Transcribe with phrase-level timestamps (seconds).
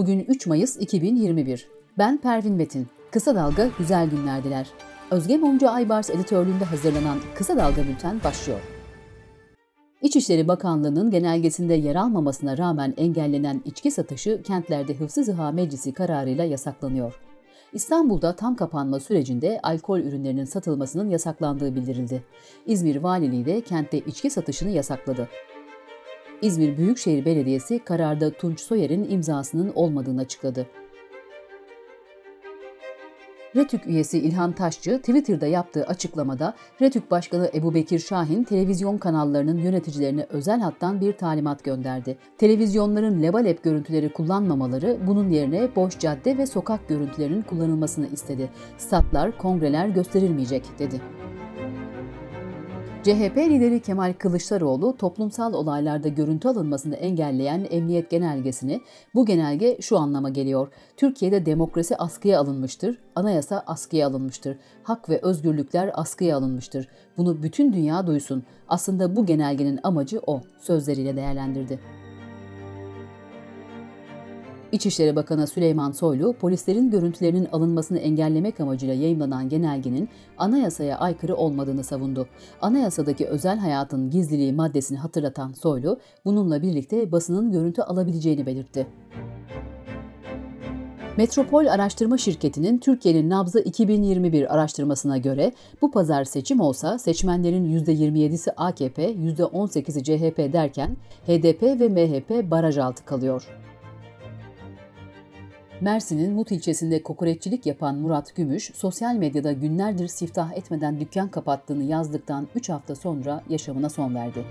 [0.00, 1.68] Bugün 3 Mayıs 2021.
[1.98, 2.86] Ben Pervin Metin.
[3.10, 4.66] Kısa Dalga güzel günlerdiler.
[5.10, 8.60] Özge Mumcu Aybars editörlüğünde hazırlanan Kısa Dalga Bülten başlıyor.
[10.02, 17.20] İçişleri Bakanlığı'nın genelgesinde yer almamasına rağmen engellenen içki satışı kentlerde hıfzı zıha meclisi kararıyla yasaklanıyor.
[17.72, 22.22] İstanbul'da tam kapanma sürecinde alkol ürünlerinin satılmasının yasaklandığı bildirildi.
[22.66, 25.28] İzmir Valiliği de kentte içki satışını yasakladı.
[26.42, 30.66] İzmir Büyükşehir Belediyesi kararda Tunç Soyer'in imzasının olmadığını açıkladı.
[33.56, 40.26] RETÜK üyesi İlhan Taşçı Twitter'da yaptığı açıklamada RETÜK Başkanı Ebu Bekir Şahin televizyon kanallarının yöneticilerine
[40.30, 42.18] özel hattan bir talimat gönderdi.
[42.38, 48.50] Televizyonların lebalep görüntüleri kullanmamaları bunun yerine boş cadde ve sokak görüntülerinin kullanılmasını istedi.
[48.78, 51.00] Statlar, kongreler gösterilmeyecek dedi.
[53.02, 58.80] CHP lideri Kemal Kılıçdaroğlu toplumsal olaylarda görüntü alınmasını engelleyen emniyet genelgesini
[59.14, 60.68] bu genelge şu anlama geliyor.
[60.96, 66.88] Türkiye'de demokrasi askıya alınmıştır, anayasa askıya alınmıştır, hak ve özgürlükler askıya alınmıştır.
[67.16, 68.42] Bunu bütün dünya duysun.
[68.68, 71.80] Aslında bu genelgenin amacı o sözleriyle değerlendirdi.
[74.72, 82.26] İçişleri Bakanı Süleyman Soylu, polislerin görüntülerinin alınmasını engellemek amacıyla yayımlanan genelgenin anayasaya aykırı olmadığını savundu.
[82.62, 88.86] Anayasadaki özel hayatın gizliliği maddesini hatırlatan Soylu, bununla birlikte basının görüntü alabileceğini belirtti.
[91.16, 99.12] Metropol Araştırma Şirketi'nin Türkiye'nin Nabzı 2021 araştırmasına göre bu pazar seçim olsa seçmenlerin %27'si AKP,
[99.12, 100.96] %18'i CHP derken
[101.26, 103.59] HDP ve MHP baraj altı kalıyor.
[105.80, 112.48] Mersin'in Mut ilçesinde kokoreççilik yapan Murat Gümüş, sosyal medyada günlerdir siftah etmeden dükkan kapattığını yazdıktan
[112.54, 114.44] 3 hafta sonra yaşamına son verdi.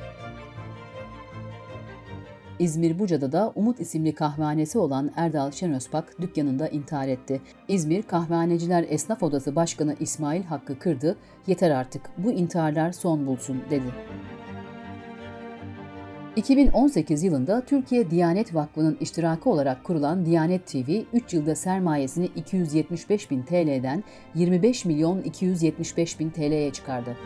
[2.60, 7.42] İzmir Buca'da da Umut isimli kahvehanesi olan Erdal Şenözpak dükkanında intihar etti.
[7.68, 13.94] İzmir Kahvehaneciler Esnaf Odası Başkanı İsmail Hakkı Kırdı, yeter artık bu intiharlar son bulsun dedi.
[16.36, 23.44] 2018 yılında Türkiye Diyanet Vakfı'nın iştirakı olarak kurulan Diyanet TV, 3 yılda sermayesini 275 bin
[23.44, 24.04] TL'den
[24.36, 27.18] 25 milyon 275 bin TL'ye çıkardı.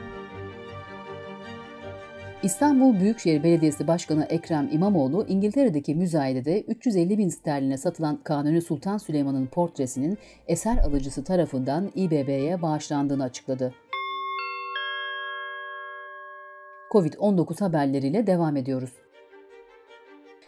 [2.44, 9.48] İstanbul Büyükşehir Belediyesi Başkanı Ekrem İmamoğlu, İngiltere'deki müzayedede 350 bin sterline satılan Kanuni Sultan Süleyman'ın
[9.48, 13.74] portresinin eser alıcısı tarafından İBB'ye bağışlandığını açıkladı.
[16.94, 18.92] Covid-19 haberleriyle devam ediyoruz.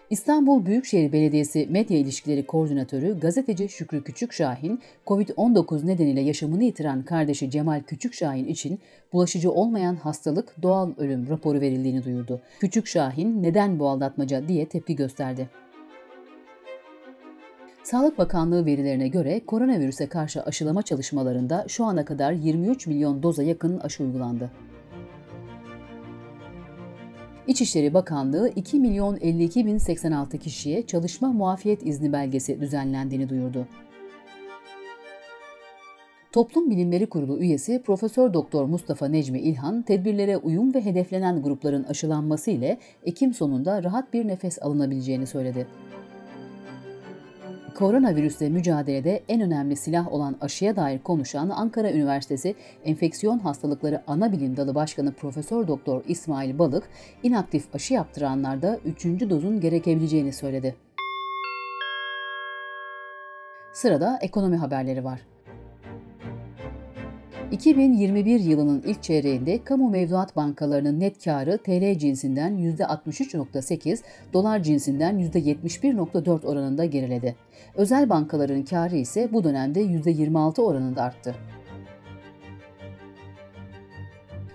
[0.10, 7.82] İstanbul Büyükşehir Belediyesi Medya İlişkileri Koordinatörü gazeteci Şükrü Küçükşahin, COVID-19 nedeniyle yaşamını yitiren kardeşi Cemal
[7.88, 8.80] Küçükşahin için
[9.14, 12.42] bulaşıcı olmayan hastalık doğal ölüm raporu verildiğini duyurdu.
[12.60, 15.50] Küçükşahin neden bu aldatmaca diye tepki gösterdi.
[17.84, 23.80] Sağlık Bakanlığı verilerine göre koronavirüse karşı aşılama çalışmalarında şu ana kadar 23 milyon doza yakın
[23.80, 24.52] aşı uygulandı.
[27.48, 33.68] İçişleri Bakanlığı 2 milyon 52 bin 86 kişiye çalışma muafiyet izni belgesi düzenlendiğini duyurdu.
[36.32, 42.52] Toplum Bilimleri Kurulu üyesi Profesör Doktor Mustafa Necmi İlhan, tedbirlere uyum ve hedeflenen grupların aşılanması
[42.52, 45.68] ile Ekim sonunda rahat bir nefes alınabileceğini söyledi
[47.76, 52.56] koronavirüsle mücadelede en önemli silah olan aşıya dair konuşan Ankara Üniversitesi
[52.86, 56.84] Enfeksiyon Hastalıkları Ana Bilim Dalı Başkanı Profesör Doktor İsmail Balık,
[57.24, 59.06] inaktif aşı yaptıranlarda 3.
[59.06, 60.76] dozun gerekebileceğini söyledi.
[63.74, 65.35] Sırada ekonomi haberleri var.
[67.56, 74.00] 2021 yılının ilk çeyreğinde kamu mevduat bankalarının net karı TL cinsinden %63.8,
[74.34, 77.36] dolar cinsinden %71.4 oranında geriledi.
[77.76, 81.36] Özel bankaların karı ise bu dönemde %26 oranında arttı.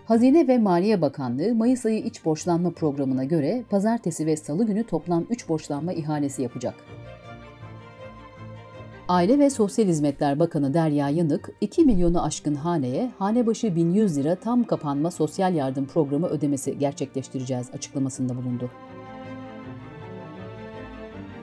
[0.04, 5.26] Hazine ve Maliye Bakanlığı Mayıs ayı iç borçlanma programına göre pazartesi ve salı günü toplam
[5.30, 6.74] 3 borçlanma ihalesi yapacak.
[9.10, 14.34] Aile ve Sosyal Hizmetler Bakanı Derya Yanık, 2 milyonu aşkın haneye hane başı 1100 lira
[14.34, 18.70] tam kapanma sosyal yardım programı ödemesi gerçekleştireceğiz açıklamasında bulundu.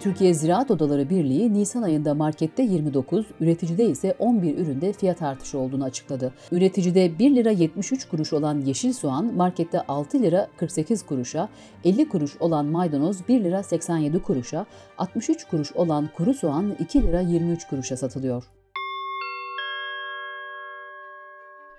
[0.08, 5.84] Türkiye Ziraat Odaları Birliği Nisan ayında markette 29, üreticide ise 11 üründe fiyat artışı olduğunu
[5.84, 6.34] açıkladı.
[6.52, 11.50] Üreticide 1 lira 73 kuruş olan yeşil soğan markette 6 lira 48 kuruşa,
[11.84, 14.66] 50 kuruş olan maydanoz 1 lira 87 kuruşa,
[14.98, 18.44] 63 kuruş olan kuru soğan 2 lira 23 kuruşa satılıyor.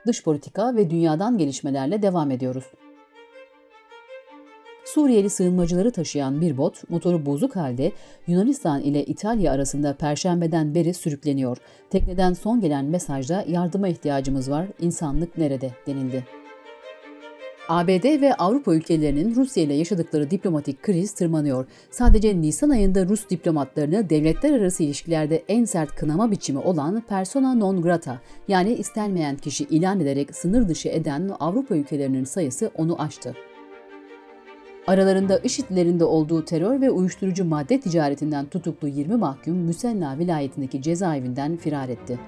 [0.06, 2.64] Dış politika ve dünyadan gelişmelerle devam ediyoruz.
[4.94, 7.92] Suriyeli sığınmacıları taşıyan bir bot motoru bozuk halde
[8.26, 11.56] Yunanistan ile İtalya arasında perşembeden beri sürükleniyor.
[11.90, 16.24] Tekneden son gelen mesajda yardıma ihtiyacımız var, insanlık nerede denildi.
[17.68, 21.66] ABD ve Avrupa ülkelerinin Rusya ile yaşadıkları diplomatik kriz tırmanıyor.
[21.90, 27.82] Sadece Nisan ayında Rus diplomatlarını devletler arası ilişkilerde en sert kınama biçimi olan persona non
[27.82, 33.34] grata yani istenmeyen kişi ilan ederek sınır dışı eden Avrupa ülkelerinin sayısı onu aştı.
[34.88, 41.88] Aralarında IŞİD'lerinde olduğu terör ve uyuşturucu madde ticaretinden tutuklu 20 mahkum Müsenna vilayetindeki cezaevinden firar
[41.88, 42.18] etti.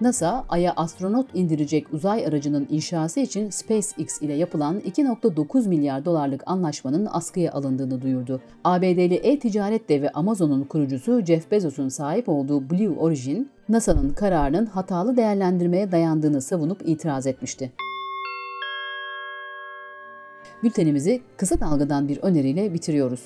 [0.00, 7.08] NASA, Ay'a astronot indirecek uzay aracının inşası için SpaceX ile yapılan 2.9 milyar dolarlık anlaşmanın
[7.12, 8.40] askıya alındığını duyurdu.
[8.64, 15.92] ABD'li e-ticaret devi Amazon'un kurucusu Jeff Bezos'un sahip olduğu Blue Origin, NASA'nın kararının hatalı değerlendirmeye
[15.92, 17.72] dayandığını savunup itiraz etmişti.
[20.62, 23.20] Bültenimizi kısa dalgadan bir öneriyle bitiriyoruz.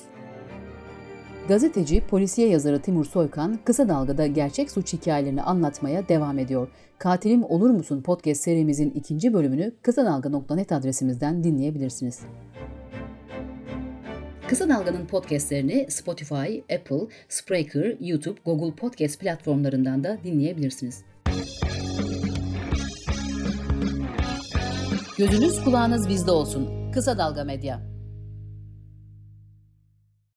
[1.48, 6.68] Gazeteci, polisiye yazarı Timur Soykan kısa dalgada gerçek suç hikayelerini anlatmaya devam ediyor.
[6.98, 12.20] Katilim Olur Musun podcast serimizin ikinci bölümünü kısa dalga.net adresimizden dinleyebilirsiniz.
[14.48, 21.04] Kısa Dalga'nın podcastlerini Spotify, Apple, Spreaker, YouTube, Google Podcast platformlarından da dinleyebilirsiniz.
[25.18, 26.85] Gözünüz kulağınız bizde olsun.
[26.96, 27.80] Kısa Dalga Medya.